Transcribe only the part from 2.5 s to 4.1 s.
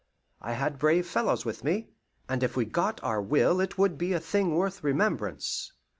we got our will it would